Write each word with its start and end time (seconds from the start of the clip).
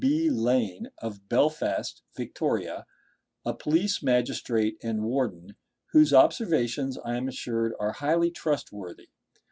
B. 0.03 0.31
Lane, 0.31 0.87
of 0.97 1.29
Belfast, 1.29 2.01
Victoria, 2.17 2.87
a 3.45 3.53
police 3.53 4.01
magistrate 4.01 4.79
and 4.81 5.03
warden, 5.03 5.57
whose 5.91 6.11
observations, 6.11 6.97
as 6.97 7.03
I 7.05 7.17
am 7.17 7.27
assured, 7.27 7.73
are 7.79 7.91
highly 7.91 8.31
trustworthy. 8.31 9.09